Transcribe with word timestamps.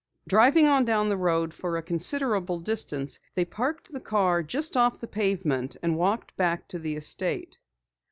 Driving 0.27 0.67
on 0.67 0.83
down 0.83 1.09
the 1.09 1.15
road 1.15 1.53
for 1.53 1.77
a 1.77 1.83
considerable 1.83 2.59
distance, 2.59 3.19
they 3.35 3.45
parked 3.45 3.91
the 3.93 3.99
car 3.99 4.41
just 4.41 4.75
off 4.75 4.99
the 4.99 5.05
pavement 5.05 5.75
and 5.83 5.95
walked 5.95 6.35
back 6.35 6.67
to 6.69 6.79
the 6.79 6.95
estate. 6.95 7.59